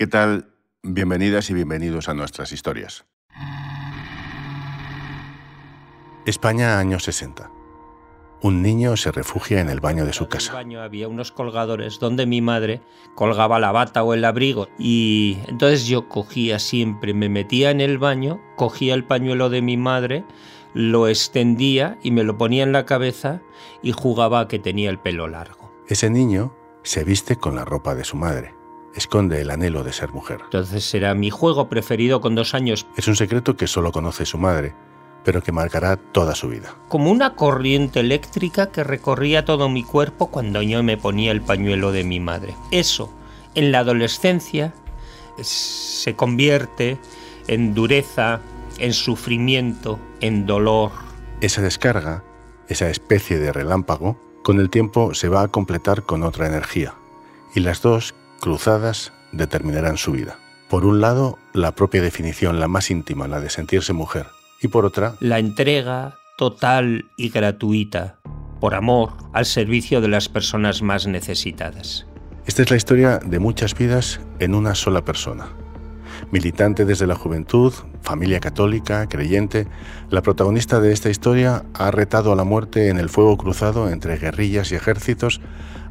[0.00, 0.46] ¿Qué tal?
[0.82, 3.04] Bienvenidas y bienvenidos a nuestras historias.
[6.24, 7.50] España, años 60.
[8.40, 10.52] Un niño se refugia en el baño de su casa.
[10.52, 12.80] En el baño había unos colgadores donde mi madre
[13.14, 17.98] colgaba la bata o el abrigo y entonces yo cogía siempre, me metía en el
[17.98, 20.24] baño, cogía el pañuelo de mi madre,
[20.72, 23.42] lo extendía y me lo ponía en la cabeza
[23.82, 25.70] y jugaba a que tenía el pelo largo.
[25.88, 28.59] Ese niño se viste con la ropa de su madre.
[28.94, 30.40] Esconde el anhelo de ser mujer.
[30.44, 32.86] Entonces era mi juego preferido con dos años.
[32.96, 34.74] Es un secreto que solo conoce su madre,
[35.24, 36.74] pero que marcará toda su vida.
[36.88, 41.92] Como una corriente eléctrica que recorría todo mi cuerpo cuando yo me ponía el pañuelo
[41.92, 42.56] de mi madre.
[42.70, 43.12] Eso,
[43.54, 44.74] en la adolescencia,
[45.40, 46.98] se convierte
[47.46, 48.40] en dureza,
[48.78, 50.92] en sufrimiento, en dolor.
[51.40, 52.24] Esa descarga,
[52.68, 56.94] esa especie de relámpago, con el tiempo se va a completar con otra energía,
[57.54, 60.38] y las dos, cruzadas, determinarán su vida.
[60.68, 64.26] Por un lado, la propia definición, la más íntima, la de sentirse mujer,
[64.60, 68.16] y por otra, la entrega total y gratuita,
[68.60, 72.06] por amor, al servicio de las personas más necesitadas.
[72.46, 75.48] Esta es la historia de muchas vidas en una sola persona.
[76.30, 77.72] Militante desde la juventud,
[78.02, 79.66] familia católica, creyente,
[80.10, 84.16] la protagonista de esta historia ha retado a la muerte en el fuego cruzado entre
[84.16, 85.40] guerrillas y ejércitos,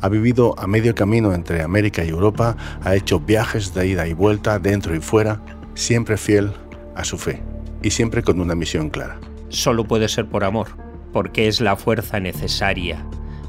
[0.01, 4.13] ha vivido a medio camino entre América y Europa, ha hecho viajes de ida y
[4.13, 5.41] vuelta dentro y fuera,
[5.73, 6.51] siempre fiel
[6.95, 7.41] a su fe
[7.81, 9.19] y siempre con una misión clara.
[9.49, 10.67] Solo puede ser por amor,
[11.11, 13.03] porque es la fuerza necesaria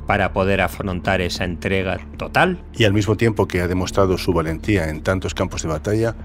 [0.06, 2.62] para poder afrontar esa entrega total.
[2.75, 6.17] Y al mismo tiempo que ha demostrado su valentía en tantos campos de batalla,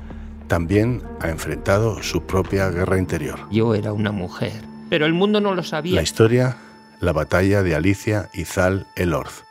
[0.48, 3.40] también ha enfrentado su propia guerra interior.
[3.52, 4.54] Yo era una mujer,
[4.90, 5.96] pero el mundo no lo sabía.
[5.96, 6.58] La historia,
[7.00, 9.44] la batalla de Alicia Izal Elorz,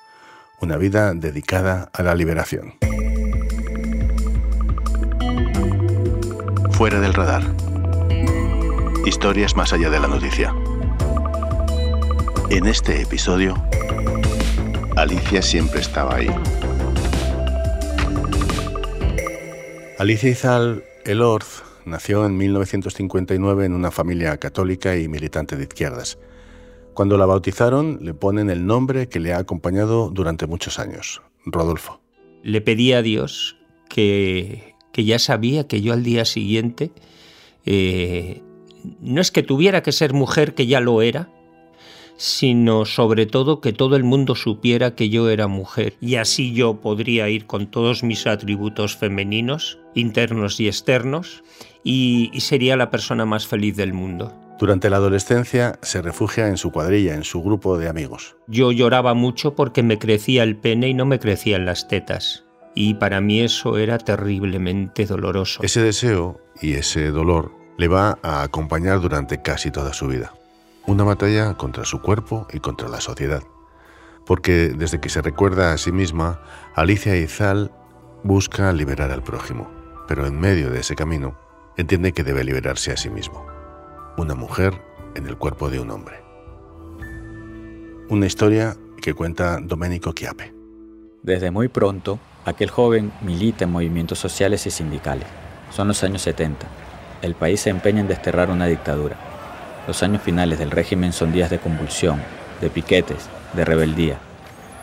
[0.60, 2.74] una vida dedicada a la liberación.
[6.72, 7.42] Fuera del radar.
[9.06, 10.55] Historias más allá de la noticia.
[12.51, 13.55] En este episodio,
[14.96, 16.30] Alicia siempre estaba ahí.
[19.98, 26.18] Alicia Izal Elorz nació en 1959 en una familia católica y militante de izquierdas.
[26.94, 32.00] Cuando la bautizaron, le ponen el nombre que le ha acompañado durante muchos años, Rodolfo.
[32.42, 33.56] Le pedí a Dios
[33.88, 36.92] que, que ya sabía que yo al día siguiente
[37.66, 38.42] eh,
[39.00, 41.28] no es que tuviera que ser mujer, que ya lo era,
[42.16, 46.80] sino sobre todo que todo el mundo supiera que yo era mujer y así yo
[46.80, 51.42] podría ir con todos mis atributos femeninos, internos y externos,
[51.83, 54.33] y, sería la persona más feliz del mundo.
[54.64, 58.39] Durante la adolescencia se refugia en su cuadrilla, en su grupo de amigos.
[58.47, 62.45] Yo lloraba mucho porque me crecía el pene y no me crecían las tetas.
[62.75, 65.63] Y para mí eso era terriblemente doloroso.
[65.63, 70.33] Ese deseo y ese dolor le va a acompañar durante casi toda su vida.
[70.86, 73.42] Una batalla contra su cuerpo y contra la sociedad.
[74.25, 76.41] Porque desde que se recuerda a sí misma,
[76.75, 77.70] Alicia Izal
[78.23, 79.70] busca liberar al prójimo,
[80.08, 81.36] pero en medio de ese camino
[81.77, 83.53] entiende que debe liberarse a sí mismo.
[84.17, 84.75] Una mujer
[85.14, 86.23] en el cuerpo de un hombre.
[88.08, 90.55] Una historia que cuenta Domenico Chiape.
[91.23, 95.27] Desde muy pronto, aquel joven milita en movimientos sociales y sindicales.
[95.70, 96.67] Son los años 70
[97.25, 99.17] el país se empeña en desterrar una dictadura.
[99.86, 102.23] Los años finales del régimen son días de convulsión,
[102.61, 104.19] de piquetes, de rebeldía.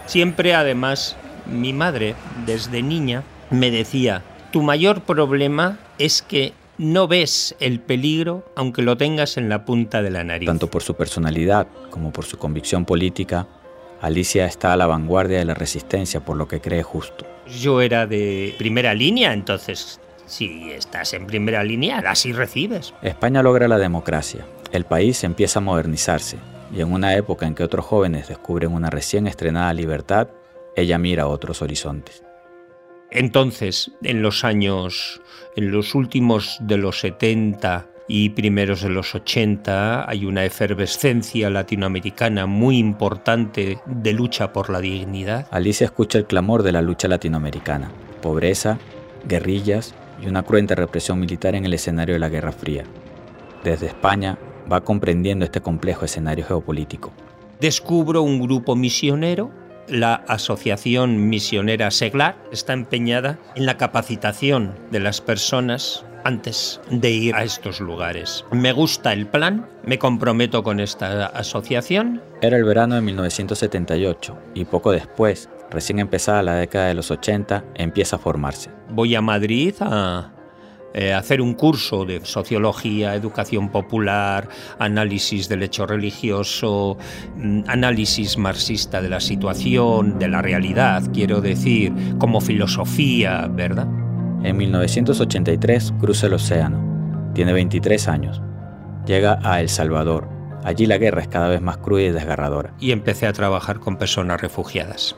[0.08, 1.16] Siempre además
[1.46, 2.16] mi madre,
[2.46, 8.98] desde niña, me decía, tu mayor problema es que no ves el peligro aunque lo
[8.98, 10.48] tengas en la punta de la nariz.
[10.48, 13.48] Tanto por su personalidad como por su convicción política,
[14.02, 17.26] Alicia está a la vanguardia de la resistencia por lo que cree justo.
[17.60, 22.94] Yo era de primera línea, entonces si estás en primera línea, así recibes.
[23.02, 24.46] España logra la democracia.
[24.72, 26.38] El país empieza a modernizarse.
[26.74, 30.30] Y en una época en que otros jóvenes descubren una recién estrenada libertad,
[30.76, 32.24] ella mira otros horizontes.
[33.12, 35.22] Entonces, en los años,
[35.56, 42.46] en los últimos de los 70 y primeros de los 80, hay una efervescencia latinoamericana
[42.46, 45.48] muy importante de lucha por la dignidad.
[45.52, 47.92] Alicia escucha el clamor de la lucha latinoamericana.
[48.22, 48.80] Pobreza,
[49.28, 52.84] guerrillas, y una cruenta represión militar en el escenario de la Guerra Fría.
[53.64, 54.38] Desde España
[54.72, 57.12] va comprendiendo este complejo escenario geopolítico.
[57.60, 59.52] Descubro un grupo misionero,
[59.88, 67.36] la Asociación Misionera Seglar, está empeñada en la capacitación de las personas antes de ir
[67.36, 68.46] a estos lugares.
[68.52, 72.22] Me gusta el plan, me comprometo con esta asociación.
[72.42, 77.64] Era el verano de 1978 y poco después Recién empezada la década de los 80,
[77.76, 78.70] empieza a formarse.
[78.90, 80.34] Voy a Madrid a
[80.94, 86.98] eh, hacer un curso de sociología, educación popular, análisis del hecho religioso,
[87.38, 93.88] mm, análisis marxista de la situación, de la realidad, quiero decir, como filosofía, ¿verdad?
[94.44, 97.32] En 1983 cruza el océano.
[97.34, 98.42] Tiene 23 años.
[99.06, 100.28] Llega a El Salvador.
[100.64, 102.74] Allí la guerra es cada vez más cruda y desgarradora.
[102.80, 105.16] Y empecé a trabajar con personas refugiadas.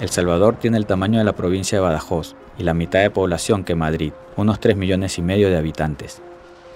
[0.00, 3.64] El Salvador tiene el tamaño de la provincia de Badajoz y la mitad de población
[3.64, 6.22] que Madrid, unos 3 millones y medio de habitantes.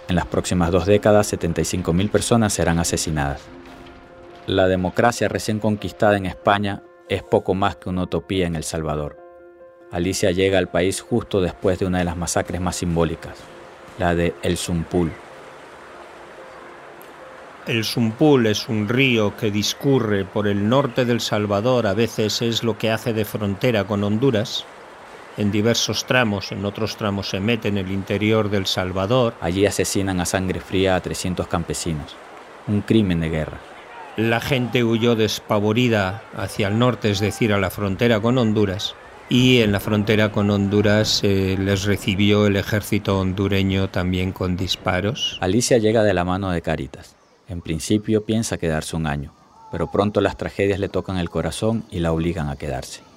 [0.08, 3.42] En las próximas dos décadas, 75.000 personas serán asesinadas.
[4.46, 9.16] La democracia recién conquistada en España es poco más que una utopía en El Salvador.
[9.90, 13.36] Alicia llega al país justo después de una de las masacres más simbólicas,
[13.98, 15.12] la de El Zumpul.
[17.66, 22.64] El Zumpul es un río que discurre por el norte del Salvador, a veces es
[22.64, 24.64] lo que hace de frontera con Honduras,
[25.38, 29.34] en diversos tramos, en otros tramos se mete en el interior del Salvador.
[29.40, 32.16] Allí asesinan a sangre fría a 300 campesinos.
[32.66, 33.60] Un crimen de guerra.
[34.16, 38.96] La gente huyó despavorida hacia el norte, es decir, a la frontera con Honduras.
[39.28, 45.38] Y en la frontera con Honduras eh, les recibió el ejército hondureño también con disparos.
[45.40, 47.14] Alicia llega de la mano de Caritas.
[47.46, 49.32] En principio piensa quedarse un año,
[49.70, 53.07] pero pronto las tragedias le tocan el corazón y la obligan a quedarse.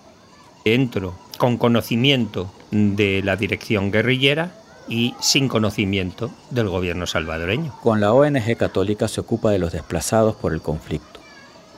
[0.63, 4.51] Entro con conocimiento de la dirección guerrillera
[4.87, 7.73] y sin conocimiento del gobierno salvadoreño.
[7.81, 11.19] Con la ONG católica se ocupa de los desplazados por el conflicto,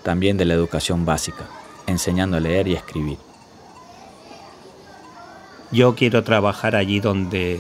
[0.04, 1.46] también de la educación básica,
[1.88, 3.18] enseñando a leer y escribir.
[5.72, 7.60] Yo quiero trabajar allí donde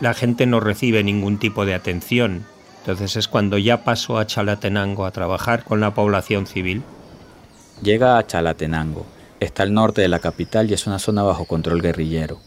[0.00, 2.44] la gente no recibe ningún tipo de atención.
[2.80, 6.82] Entonces es cuando ya paso a Chalatenango a trabajar con la población civil.
[7.82, 9.06] Llega a Chalatenango,
[9.42, 12.38] Está al norte de la capital y es una zona bajo control guerrillero.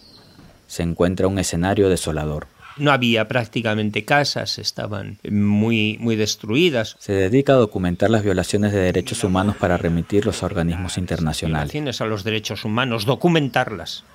[0.65, 2.47] Se encuentra un escenario desolador.
[2.77, 6.95] No había prácticamente casas, estaban muy, muy destruidas.
[6.99, 11.73] Se dedica a documentar las violaciones de derechos humanos para remitirlos a organismos internacionales.
[11.73, 14.05] Violaciones a los derechos humanos, documentarlas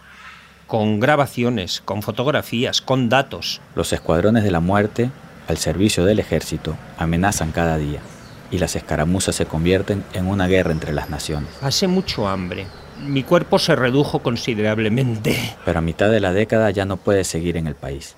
[0.67, 3.61] con grabaciones, con fotografías, con datos.
[3.75, 5.11] Los escuadrones de la muerte,
[5.49, 8.01] al servicio del ejército, amenazan cada día
[8.51, 11.51] y las escaramuzas se convierten en una guerra entre las naciones.
[11.63, 12.67] Hace mucho hambre.
[13.03, 15.37] Mi cuerpo se redujo considerablemente.
[15.65, 18.17] Pero a mitad de la década ya no puede seguir en el país.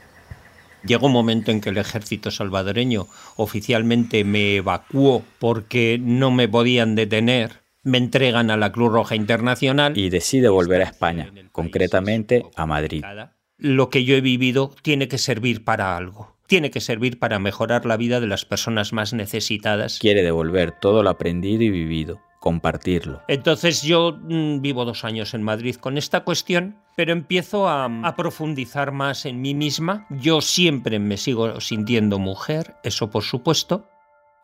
[0.84, 3.06] Llegó un momento en que el ejército salvadoreño
[3.36, 7.62] oficialmente me evacuó porque no me podían detener.
[7.84, 9.96] Me entregan a la Cruz Roja Internacional.
[9.96, 13.04] Y decide volver a España, concretamente a Madrid.
[13.58, 17.86] Lo que yo he vivido tiene que servir para algo tiene que servir para mejorar
[17.86, 19.98] la vida de las personas más necesitadas.
[19.98, 23.22] Quiere devolver todo lo aprendido y vivido, compartirlo.
[23.28, 28.16] Entonces yo mm, vivo dos años en Madrid con esta cuestión, pero empiezo a, a
[28.16, 30.06] profundizar más en mí misma.
[30.10, 33.88] Yo siempre me sigo sintiendo mujer, eso por supuesto.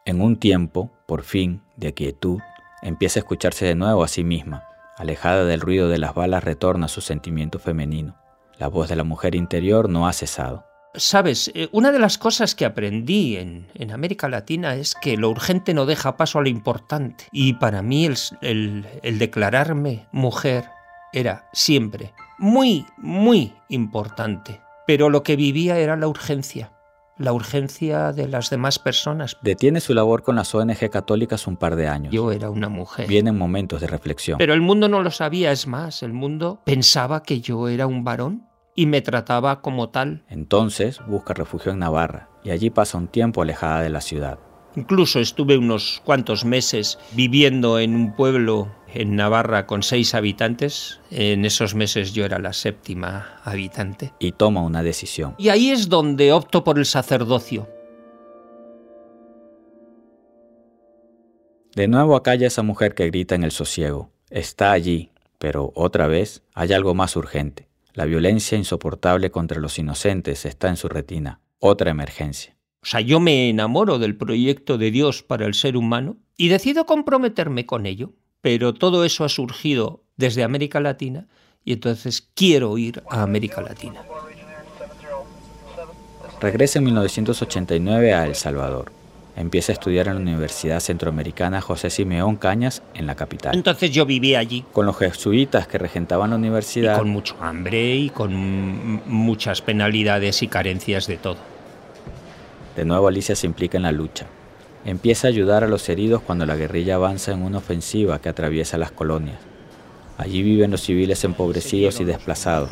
[0.04, 2.38] En un tiempo, por fin, de quietud,
[2.82, 4.64] empieza a escucharse de nuevo a sí misma.
[4.96, 8.16] Alejada del ruido de las balas, retorna a su sentimiento femenino.
[8.58, 10.67] La voz de la mujer interior no ha cesado.
[10.94, 15.74] Sabes, eh, una de las cosas que aprendí en, América Latina es que lo urgente
[15.74, 17.26] no deja paso a lo importante.
[17.30, 18.06] Y para mí
[18.40, 20.64] el, el declararme mujer
[21.12, 24.60] era siempre muy, muy importante.
[24.86, 26.72] Pero lo que vivía era la urgencia
[27.18, 29.36] la urgencia de las demás personas.
[29.42, 32.12] Detiene su labor con las ONG católicas un par de años.
[32.12, 33.08] Yo era una mujer.
[33.08, 34.38] Vienen momentos de reflexión.
[34.38, 38.04] Pero el mundo no lo sabía, es más, el mundo pensaba que yo era un
[38.04, 38.47] varón
[38.78, 40.22] y me trataba como tal.
[40.28, 44.38] Entonces busca refugio en Navarra y allí pasa un tiempo alejada de la ciudad.
[44.76, 51.00] Incluso estuve unos cuantos meses viviendo en un pueblo en Navarra con seis habitantes.
[51.10, 54.12] En esos meses yo era la séptima habitante.
[54.20, 55.34] Y toma una decisión.
[55.38, 57.68] Y ahí es donde opto por el sacerdocio.
[61.74, 64.12] De nuevo acalla esa mujer que grita en el sosiego.
[64.30, 67.67] Está allí, pero otra vez hay algo más urgente.
[67.98, 71.40] La violencia insoportable contra los inocentes está en su retina.
[71.58, 72.56] Otra emergencia.
[72.80, 76.86] O sea, yo me enamoro del proyecto de Dios para el ser humano y decido
[76.86, 78.12] comprometerme con ello.
[78.40, 81.26] Pero todo eso ha surgido desde América Latina
[81.64, 84.00] y entonces quiero ir a América Latina.
[86.40, 88.92] Regresa en 1989 a El Salvador.
[89.38, 93.54] Empieza a estudiar en la Universidad Centroamericana José Simeón Cañas en la capital.
[93.54, 94.64] Entonces yo vivía allí.
[94.72, 96.96] Con los jesuitas que regentaban la universidad.
[96.96, 101.36] Y con mucho hambre y con muchas penalidades y carencias de todo.
[102.74, 104.26] De nuevo Alicia se implica en la lucha.
[104.84, 108.76] Empieza a ayudar a los heridos cuando la guerrilla avanza en una ofensiva que atraviesa
[108.76, 109.38] las colonias.
[110.16, 112.70] Allí viven los civiles empobrecidos y desplazados.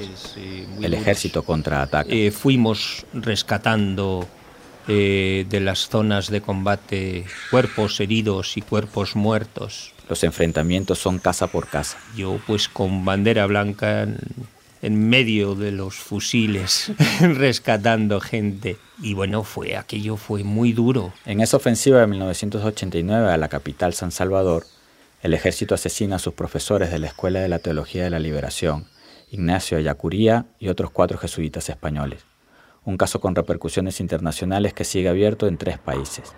[0.82, 2.12] El ejército contraataca.
[2.12, 4.26] Eh, fuimos rescatando
[4.88, 9.92] eh, de las zonas de combate cuerpos heridos y cuerpos muertos.
[10.08, 11.98] Los enfrentamientos son casa por casa.
[12.16, 14.18] Yo pues con bandera blanca en,
[14.82, 18.76] en medio de los fusiles rescatando gente.
[19.02, 21.12] Y bueno, fue aquello fue muy duro.
[21.24, 24.66] En esa ofensiva de 1989 a la capital San Salvador,
[25.22, 28.86] el ejército asesina a sus profesores de la Escuela de la Teología de la Liberación,
[29.30, 32.24] Ignacio Ayacuría y otros cuatro jesuitas españoles.
[32.86, 36.32] Un caso con repercusiones internacionales que sigue abierto en tres países.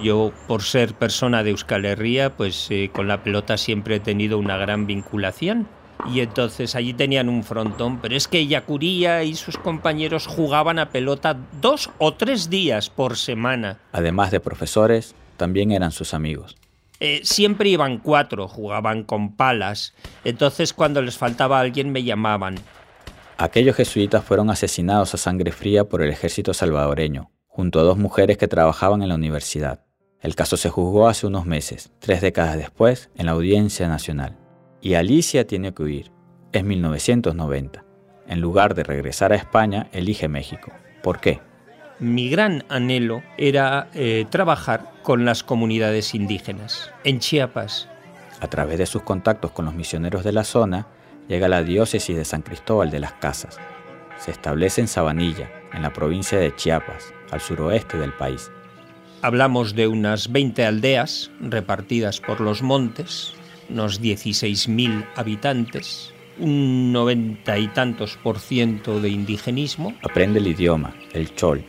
[0.00, 4.38] Yo, por ser persona de Euskal Herria, pues eh, con la pelota siempre he tenido
[4.38, 5.66] una gran vinculación.
[6.12, 10.90] Y entonces allí tenían un frontón, pero es que Yacuría y sus compañeros jugaban a
[10.90, 13.78] pelota dos o tres días por semana.
[13.92, 16.56] Además de profesores, también eran sus amigos.
[17.00, 19.94] Eh, siempre iban cuatro, jugaban con palas.
[20.24, 22.56] Entonces cuando les faltaba alguien me llamaban.
[23.38, 28.38] Aquellos jesuitas fueron asesinados a sangre fría por el ejército salvadoreño, junto a dos mujeres
[28.38, 29.84] que trabajaban en la universidad.
[30.22, 34.38] El caso se juzgó hace unos meses, tres décadas después, en la Audiencia Nacional.
[34.80, 36.12] Y Alicia tiene que huir.
[36.52, 37.84] Es 1990.
[38.26, 40.72] En lugar de regresar a España, elige México.
[41.02, 41.40] ¿Por qué?
[41.98, 47.90] Mi gran anhelo era eh, trabajar con las comunidades indígenas en Chiapas.
[48.40, 50.86] A través de sus contactos con los misioneros de la zona,
[51.28, 53.58] llega a la diócesis de San Cristóbal de las Casas.
[54.18, 58.50] Se establece en Sabanilla, en la provincia de Chiapas, al suroeste del país.
[59.22, 63.34] Hablamos de unas 20 aldeas repartidas por los montes,
[63.68, 69.94] unos 16.000 habitantes, un noventa y tantos por ciento de indigenismo.
[70.02, 71.64] Aprende el idioma, el chol,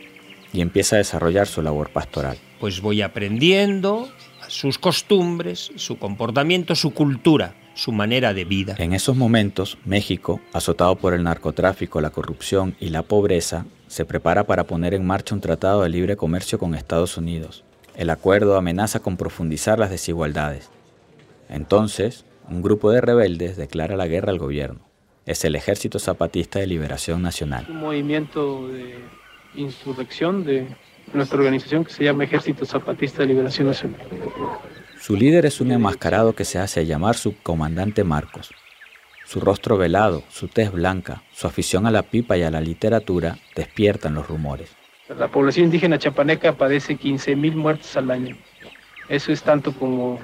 [0.52, 2.38] y empieza a desarrollar su labor pastoral.
[2.60, 4.08] Pues voy aprendiendo
[4.48, 8.74] sus costumbres, su comportamiento, su cultura, su manera de vida.
[8.78, 14.44] En esos momentos, México, azotado por el narcotráfico, la corrupción y la pobreza, se prepara
[14.44, 17.62] para poner en marcha un tratado de libre comercio con Estados Unidos.
[17.94, 20.70] El acuerdo amenaza con profundizar las desigualdades.
[21.48, 24.80] Entonces, un grupo de rebeldes declara la guerra al gobierno.
[25.24, 27.64] Es el Ejército Zapatista de Liberación Nacional.
[27.68, 28.96] Un movimiento de
[29.54, 30.66] insurrección de
[31.14, 34.00] nuestra organización que se llama Ejército Zapatista de Liberación Nacional.
[35.08, 38.50] Su líder es un enmascarado que se hace llamar subcomandante Marcos.
[39.24, 43.38] Su rostro velado, su tez blanca, su afición a la pipa y a la literatura
[43.56, 44.76] despiertan los rumores.
[45.18, 48.36] La población indígena chapaneca padece 15.000 muertos al año.
[49.08, 50.20] Eso es tanto como,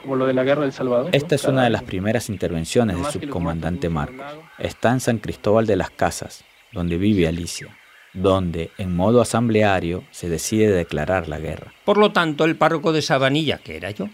[0.00, 1.10] como lo de la guerra del Salvador.
[1.12, 4.24] Esta es una de las primeras intervenciones del subcomandante Marcos.
[4.56, 7.76] Está en San Cristóbal de las Casas, donde vive Alicia
[8.14, 11.72] donde en modo asambleario se decide declarar la guerra.
[11.84, 14.08] Por lo tanto, el párroco de Sabanilla, que era yo,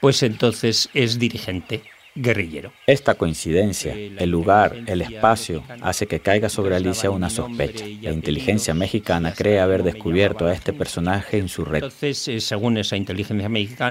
[0.00, 1.82] pues entonces es dirigente
[2.14, 2.72] guerrillero.
[2.86, 7.84] Esta coincidencia, el lugar, el espacio, hace que caiga sobre Alicia una sospecha.
[8.02, 11.84] La inteligencia mexicana cree haber descubierto a este personaje en su red.
[11.84, 13.48] Entonces, eh, según esa inteligencia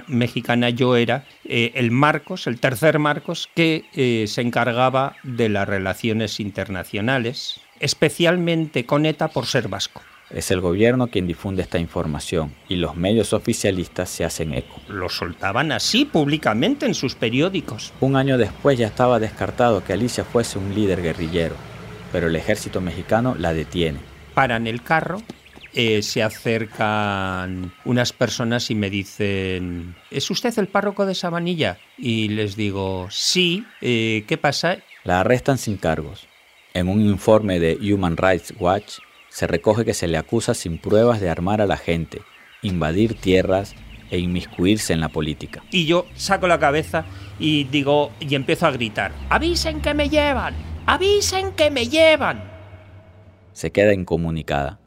[0.08, 5.68] mexicana, yo era eh, el Marcos, el tercer Marcos, que eh, se encargaba de las
[5.68, 10.02] relaciones internacionales especialmente con ETA por ser vasco.
[10.30, 14.80] Es el gobierno quien difunde esta información y los medios oficialistas se hacen eco.
[14.88, 17.94] Lo soltaban así públicamente en sus periódicos.
[18.00, 21.56] Un año después ya estaba descartado que Alicia fuese un líder guerrillero,
[22.12, 24.00] pero el ejército mexicano la detiene.
[24.36, 25.24] Paran el carro,
[25.74, 31.80] eh, se acercan unas personas y me dicen, ¿es usted el párroco de Sabanilla?
[31.98, 34.78] Y les digo, sí, eh, ¿qué pasa?
[35.04, 36.29] La arrestan sin cargos.
[36.74, 39.00] En un informe de Human Rights Watch
[39.30, 42.22] se recoge que se le acusa sin pruebas de armar a la gente,
[42.62, 43.76] invadir tierras
[44.12, 45.64] e inmiscuirse en la política.
[45.72, 47.06] Y yo saco la cabeza
[47.40, 50.54] y digo y empiezo a gritar, "Avisen que me llevan,
[50.86, 52.44] avisen que me llevan."
[53.54, 54.80] Se queda incomunicada.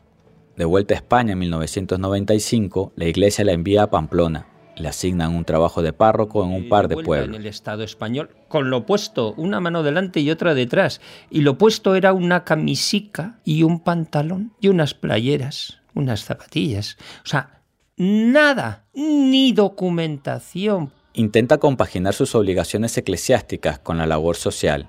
[0.57, 5.45] De vuelta a España en 1995, la iglesia la envía a Pamplona, le asignan un
[5.45, 7.37] trabajo de párroco en un par de pueblos.
[7.37, 11.01] En el Estado español, con lo puesto, una mano delante y otra detrás.
[11.31, 16.97] Y lo puesto era una camisica y un pantalón y unas playeras, unas zapatillas.
[17.25, 17.63] O sea,
[17.97, 20.93] nada, ni documentación.
[21.15, 24.89] Intenta compaginar sus obligaciones eclesiásticas con la labor social,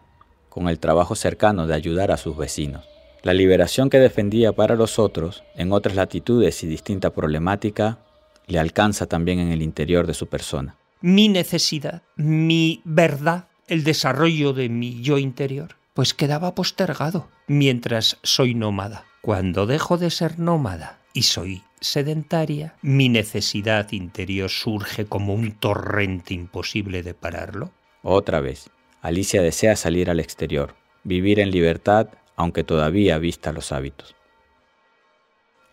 [0.49, 2.85] con el trabajo cercano de ayudar a sus vecinos.
[3.23, 7.99] La liberación que defendía para los otros, en otras latitudes y distinta problemática,
[8.47, 10.75] le alcanza también en el interior de su persona.
[11.01, 18.55] Mi necesidad, mi verdad, el desarrollo de mi yo interior, pues quedaba postergado mientras soy
[18.55, 19.05] nómada.
[19.21, 26.33] Cuando dejo de ser nómada y soy sedentaria, mi necesidad interior surge como un torrente
[26.33, 27.71] imposible de pararlo.
[28.01, 28.69] Otra vez,
[29.01, 34.15] Alicia desea salir al exterior, vivir en libertad, aunque todavía vista los hábitos.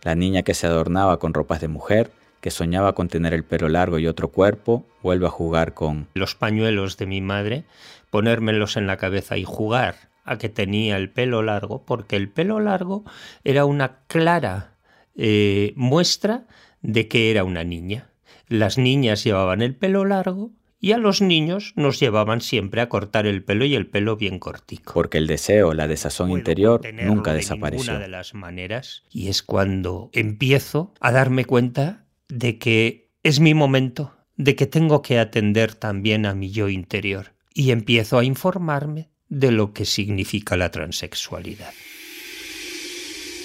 [0.03, 3.69] La niña que se adornaba con ropas de mujer, que soñaba con tener el pelo
[3.69, 7.63] largo y otro cuerpo, vuelve a jugar con los pañuelos de mi madre,
[8.09, 9.95] ponérmelos en la cabeza y jugar
[10.25, 13.03] a que tenía el pelo largo, porque el pelo largo
[13.43, 14.75] era una clara
[15.15, 16.45] eh, muestra
[16.81, 18.09] de que era una niña.
[18.47, 20.51] Las niñas llevaban el pelo largo
[20.83, 24.39] y a los niños nos llevaban siempre a cortar el pelo y el pelo bien
[24.39, 24.93] cortico.
[24.93, 27.99] Porque el deseo, la desazón interior nunca desapareció.
[27.99, 32.00] De las maneras y es cuando empiezo a darme cuenta
[32.31, 37.33] de que es mi momento, de que tengo que atender también a mi yo interior
[37.53, 41.73] y empiezo a informarme de lo que significa la transexualidad.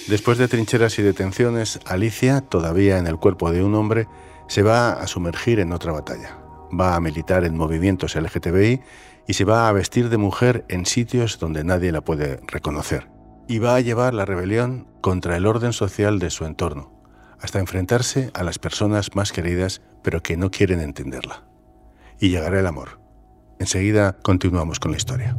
[0.09, 4.07] Después de trincheras y detenciones, Alicia, todavía en el cuerpo de un hombre,
[4.49, 6.47] se va a sumergir en otra batalla
[6.78, 8.81] va a militar en movimientos LGTBI
[9.26, 13.09] y se va a vestir de mujer en sitios donde nadie la puede reconocer.
[13.49, 16.95] Y va a llevar la rebelión contra el orden social de su entorno,
[17.40, 21.49] hasta enfrentarse a las personas más queridas pero que no quieren entenderla.
[22.21, 23.00] Y llegará el amor.
[23.59, 25.37] Enseguida continuamos con la historia.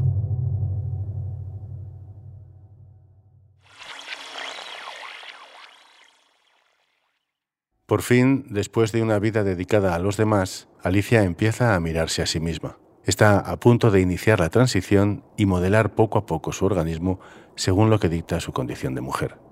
[7.86, 12.26] Por fin, después de una vida dedicada a los demás, Alicia empieza a mirarse a
[12.26, 12.78] sí misma.
[13.06, 17.22] Está a punto de iniciar la transición y modelar poco a poco su organismo
[17.56, 19.47] según lo que dicta su condición de mujer.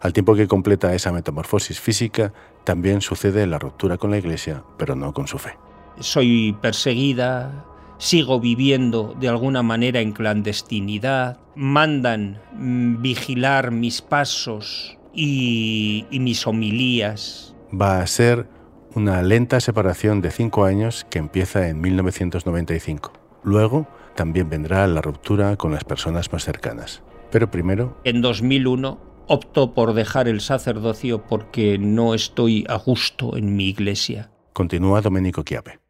[0.00, 2.32] Al tiempo que completa esa metamorfosis física,
[2.64, 5.56] también sucede la ruptura con la Iglesia, pero no con su fe.
[5.98, 7.64] Soy perseguida,
[7.98, 16.46] sigo viviendo de alguna manera en clandestinidad, mandan mm, vigilar mis pasos y, y mis
[16.46, 18.46] homilías va a ser
[18.94, 23.12] una lenta separación de cinco años que empieza en 1995.
[23.44, 27.02] Luego también vendrá la ruptura con las personas más cercanas.
[27.30, 27.96] Pero primero...
[28.04, 34.30] En 2001 opto por dejar el sacerdocio porque no estoy a gusto en mi iglesia.
[34.52, 35.80] Continúa Domenico Chiape.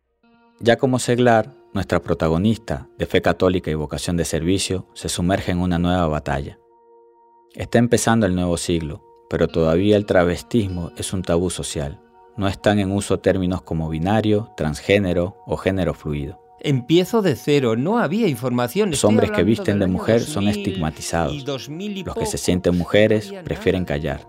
[0.61, 5.61] Ya como seglar, nuestra protagonista, de fe católica y vocación de servicio, se sumerge en
[5.61, 6.59] una nueva batalla.
[7.55, 12.01] Está empezando el nuevo siglo, pero todavía el travestismo es un tabú social.
[12.37, 16.41] No están en uso términos como binario, transgénero o género fluido.
[16.63, 18.91] Empiezo de cero, no había información.
[18.91, 21.45] Los hombres que visten de mujer son estigmatizados.
[21.47, 24.27] Los que se sienten mujeres prefieren callar.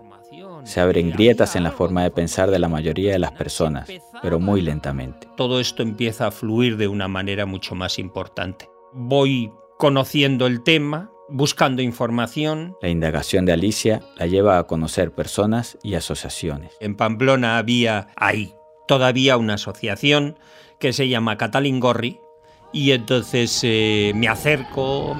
[0.64, 3.88] Se abren grietas en la forma de pensar de la mayoría de las personas,
[4.22, 5.28] pero muy lentamente.
[5.36, 8.68] Todo esto empieza a fluir de una manera mucho más importante.
[8.92, 12.76] Voy conociendo el tema, buscando información.
[12.80, 16.76] La indagación de Alicia la lleva a conocer personas y asociaciones.
[16.80, 18.54] En Pamplona había, hay
[18.86, 20.38] todavía una asociación
[20.82, 22.18] que se llama Catalingorri
[22.72, 25.16] y entonces eh, me acerco.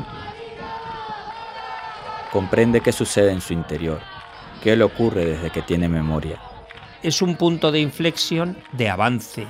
[2.33, 4.01] Comprende qué sucede en su interior,
[4.61, 6.41] qué le ocurre desde que tiene memoria.
[7.05, 9.47] Es un punto de inflexión, de avance,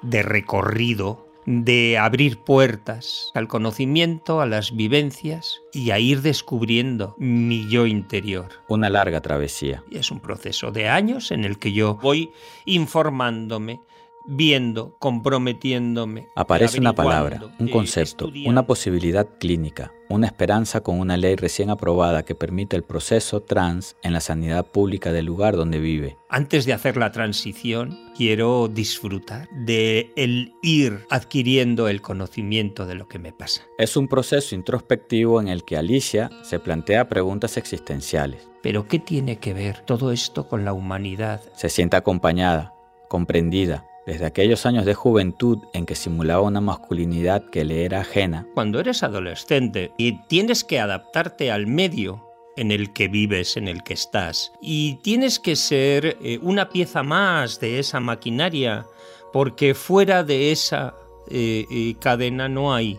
[0.00, 7.68] de recorrido, de abrir puertas al conocimiento, a las vivencias y a ir descubriendo mi
[7.68, 8.48] yo interior.
[8.68, 9.84] Una larga travesía.
[9.90, 12.30] Y es un proceso de años en el que yo voy
[12.64, 13.80] informándome,
[14.26, 16.28] viendo, comprometiéndome.
[16.34, 22.24] Aparece una palabra, un concepto, una posibilidad clínica, una esperanza con una ley recién aprobada
[22.24, 26.18] que permite el proceso trans en la sanidad pública del lugar donde vive.
[26.28, 33.08] Antes de hacer la transición, quiero disfrutar de el ir adquiriendo el conocimiento de lo
[33.08, 33.62] que me pasa.
[33.78, 38.48] Es un proceso introspectivo en el que Alicia se plantea preguntas existenciales.
[38.62, 41.40] Pero ¿qué tiene que ver todo esto con la humanidad?
[41.56, 42.74] Se siente acompañada,
[43.08, 48.46] comprendida, desde aquellos años de juventud en que simulaba una masculinidad que le era ajena.
[48.54, 53.82] Cuando eres adolescente y tienes que adaptarte al medio en el que vives, en el
[53.82, 58.86] que estás, y tienes que ser eh, una pieza más de esa maquinaria,
[59.32, 60.94] porque fuera de esa
[61.30, 62.98] eh, eh, cadena no hay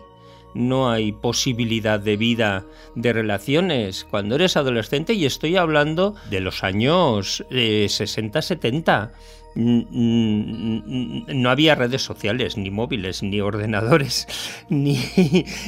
[0.54, 2.64] no hay posibilidad de vida,
[2.94, 4.06] de relaciones.
[4.08, 9.10] Cuando eres adolescente, y estoy hablando de los años 60-70,
[9.54, 14.26] no había redes sociales, ni móviles, ni ordenadores,
[14.68, 14.98] ni,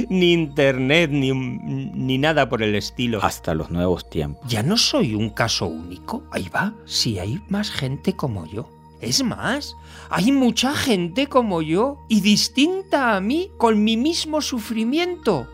[0.09, 3.23] ni internet, ni, ni, nada por el estilo.
[3.23, 4.51] Hasta los nuevos tiempos.
[4.51, 6.25] Ya no soy un caso único.
[6.31, 6.75] Ahí va.
[6.85, 8.69] Si hay más gente como yo.
[9.01, 9.77] Es más,
[10.09, 15.47] hay mucha gente como yo y distinta a mí con mi mismo sufrimiento.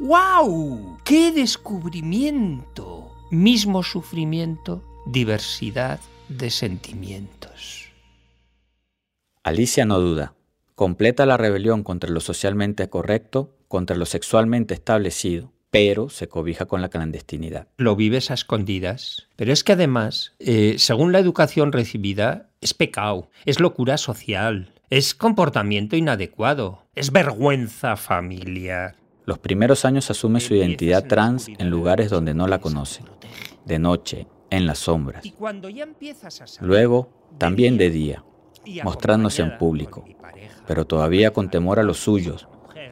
[0.00, 0.98] ¡Wow!
[1.04, 3.08] ¡Qué descubrimiento!
[3.30, 7.92] Mismo sufrimiento, diversidad, de sentimientos.
[9.42, 10.34] Alicia no duda.
[10.74, 16.82] Completa la rebelión contra lo socialmente correcto, contra lo sexualmente establecido, pero se cobija con
[16.82, 17.68] la clandestinidad.
[17.76, 19.26] Lo vives a escondidas.
[19.36, 25.14] Pero es que además, eh, según la educación recibida, es pecado, es locura social, es
[25.14, 28.96] comportamiento inadecuado, es vergüenza familiar.
[29.24, 33.02] Los primeros años asume su identidad trans en lugares donde no la conoce,
[33.66, 35.24] de noche, en las sombras.
[36.60, 37.08] Luego,
[37.38, 38.24] también de día,
[38.84, 40.04] mostrándose en público,
[40.66, 42.48] pero todavía con temor a los suyos,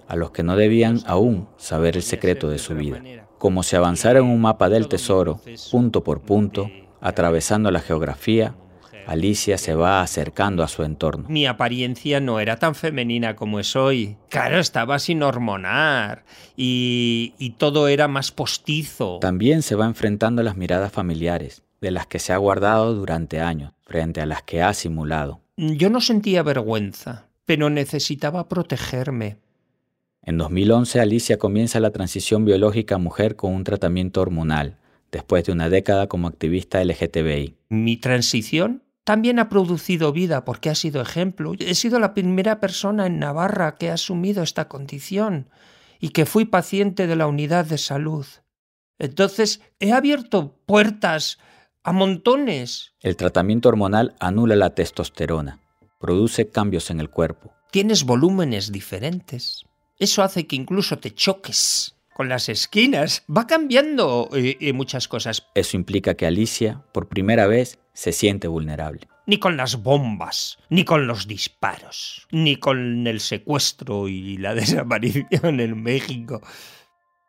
[0.09, 3.03] a los que no debían aún saber el secreto de su vida.
[3.39, 5.41] Como si avanzara en un mapa del tesoro,
[5.71, 8.55] punto por punto, atravesando la geografía,
[9.07, 11.29] Alicia se va acercando a su entorno.
[11.29, 14.17] Mi apariencia no era tan femenina como es hoy.
[14.29, 16.25] Claro, estaba sin hormonar
[16.57, 19.19] y, y todo era más postizo.
[19.21, 23.41] También se va enfrentando a las miradas familiares, de las que se ha guardado durante
[23.41, 25.41] años, frente a las que ha simulado.
[25.57, 29.39] Yo no sentía vergüenza, pero necesitaba protegerme.
[30.23, 34.77] En 2011 Alicia comienza la transición biológica a mujer con un tratamiento hormonal,
[35.13, 37.55] después de una década como activista LGTBI.
[37.69, 41.53] Mi transición también ha producido vida porque ha sido ejemplo.
[41.61, 45.49] He sido la primera persona en Navarra que ha asumido esta condición
[46.01, 48.27] y que fui paciente de la unidad de salud.
[48.99, 51.39] Entonces, he abierto puertas
[51.85, 52.95] a montones.
[53.01, 55.61] El tratamiento hormonal anula la testosterona,
[56.01, 57.53] produce cambios en el cuerpo.
[57.71, 59.67] Tienes volúmenes diferentes.
[60.01, 63.23] Eso hace que incluso te choques con las esquinas.
[63.35, 65.47] Va cambiando eh, eh, muchas cosas.
[65.55, 69.09] Eso implica que Alicia, por primera vez, se siente vulnerable.
[69.25, 75.61] Ni con las bombas, ni con los disparos, ni con el secuestro y la desaparición
[75.61, 76.43] en México.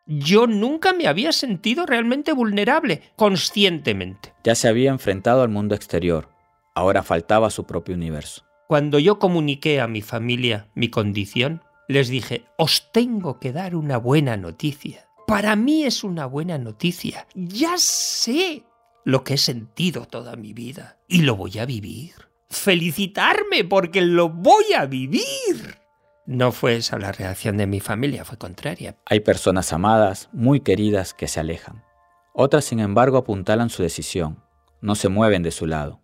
[0.06, 4.34] Yo nunca me había sentido realmente vulnerable, conscientemente.
[4.44, 6.30] Ya se había enfrentado al mundo exterior,
[6.76, 8.44] ahora faltaba su propio universo.
[8.68, 13.98] Cuando yo comuniqué a mi familia mi condición, les dije, os tengo que dar una
[13.98, 15.08] buena noticia.
[15.26, 17.26] Para mí es una buena noticia.
[17.36, 18.64] Ya sé
[19.08, 22.12] lo que he sentido toda mi vida y lo voy a vivir.
[22.50, 25.78] Felicitarme porque lo voy a vivir.
[26.26, 28.98] No fue esa la reacción de mi familia, fue contraria.
[29.06, 31.86] Hay personas amadas, muy queridas, que se alejan.
[32.34, 34.43] Otras, sin embargo, apuntalan su decisión.
[34.82, 36.02] No se mueven de su lado.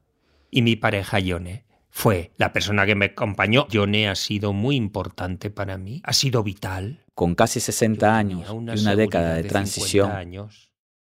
[0.50, 3.68] Y mi pareja Yone fue la persona que me acompañó.
[3.68, 7.04] Yone ha sido muy importante para mí, ha sido vital.
[7.16, 10.10] Con casi 60 años y una década de, transición,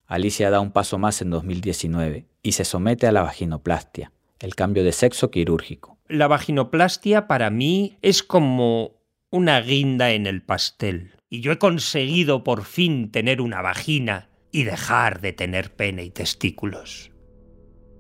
[0.09, 4.83] Alicia da un paso más en 2019 y se somete a la vaginoplastia, el cambio
[4.83, 5.99] de sexo quirúrgico.
[6.09, 11.13] La vaginoplastia para mí es como una guinda en el pastel.
[11.29, 16.11] Y yo he conseguido por fin tener una vagina y dejar de tener pene y
[16.11, 17.11] testículos.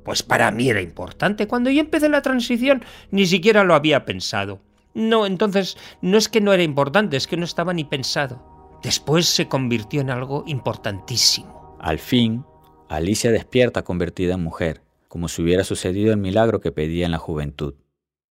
[0.02, 1.46] Pues para mí era importante.
[1.46, 4.62] Cuando yo empecé la transición ni siquiera lo había pensado.
[4.94, 8.78] No, entonces no es que no era importante, es que no estaba ni pensado.
[8.82, 11.57] Después se convirtió en algo importantísimo.
[11.78, 12.44] Al fin,
[12.88, 17.18] Alicia despierta convertida en mujer, como si hubiera sucedido el milagro que pedía en la
[17.18, 17.74] juventud.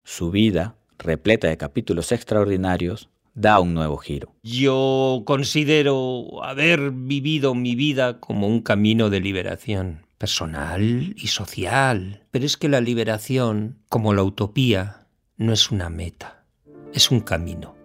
[0.03, 4.33] Su vida, repleta de capítulos extraordinarios, da un nuevo giro.
[4.43, 12.23] Yo considero haber vivido mi vida como un camino de liberación personal y social.
[12.31, 15.07] Pero es que la liberación, como la utopía,
[15.37, 16.45] no es una meta,
[16.93, 17.76] es un camino.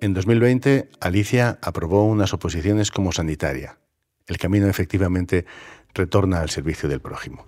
[0.00, 3.78] En 2020, Alicia aprobó unas oposiciones como sanitaria.
[4.26, 5.46] El camino efectivamente
[5.94, 7.46] retorna al servicio del prójimo.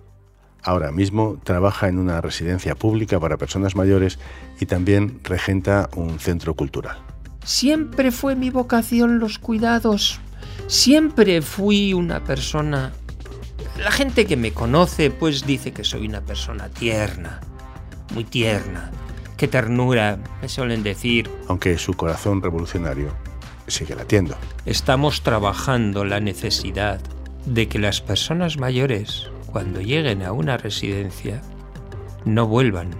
[0.63, 4.17] Ahora mismo trabaja en una residencia pública para personas mayores
[4.59, 6.97] y también regenta un centro cultural.
[7.45, 10.19] Siempre fue mi vocación los cuidados.
[10.67, 12.93] Siempre fui una persona...
[13.77, 17.39] La gente que me conoce pues dice que soy una persona tierna,
[18.13, 18.91] muy tierna.
[19.39, 21.31] Qué ternura, me suelen decir.
[21.47, 23.15] Aunque su corazón revolucionario
[23.65, 24.35] sigue latiendo.
[24.67, 27.01] Estamos trabajando la necesidad
[27.47, 31.41] de que las personas mayores cuando lleguen a una residencia,
[32.25, 32.91] no vuelvan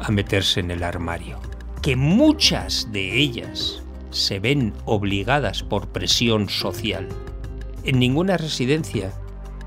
[0.00, 1.38] a meterse en el armario.
[1.82, 7.08] Que muchas de ellas se ven obligadas por presión social.
[7.84, 9.12] En ninguna residencia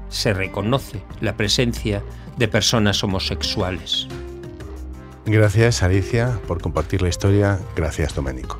[0.09, 2.03] se reconoce la presencia
[2.37, 4.07] de personas homosexuales.
[5.27, 7.59] Gracias Alicia por compartir la historia.
[7.75, 8.57] Gracias Doménico.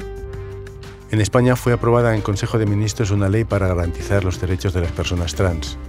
[1.09, 4.81] En España fue aprobada en Consejo de Ministros una ley para garantizar los derechos de
[4.81, 5.79] las personas trans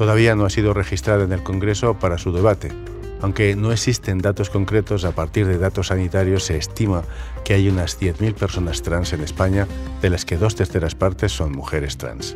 [0.00, 2.72] todavía no ha sido registrada en el Congreso para su debate.
[3.20, 7.02] Aunque no existen datos concretos, a partir de datos sanitarios se estima
[7.44, 9.68] que hay unas 10.000 personas trans en España,
[10.00, 12.34] de las que dos terceras partes son mujeres trans.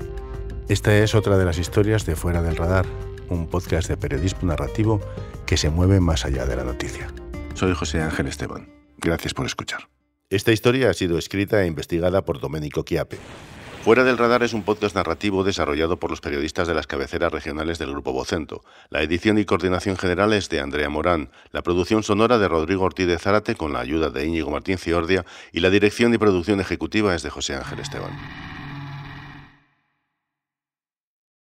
[0.69, 2.85] Esta es otra de las historias de Fuera del Radar.
[3.31, 5.01] un podcast de periodismo narrativo
[5.47, 7.09] que se mueve más allá de la noticia.
[7.55, 8.69] Soy José Ángel Esteban.
[8.99, 9.89] Gracias por escuchar.
[10.29, 13.19] Esta historia ha sido escrita e investigada por Domenico Chiape.
[13.85, 17.79] Fuera del radar es un podcast narrativo desarrollado por los periodistas de las cabeceras regionales
[17.79, 18.65] del Grupo Vocento.
[18.91, 23.07] La edición y coordinación general es de Andrea Morán, la producción sonora de Rodrigo Ortiz
[23.07, 27.15] de Zárate con la ayuda de Íñigo Martín Ciordia y la dirección y producción ejecutiva
[27.15, 28.54] es de José Ángel Esteban.